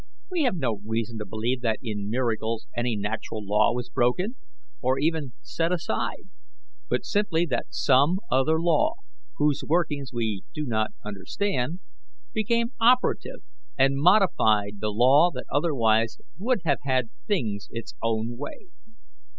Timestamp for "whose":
9.37-9.61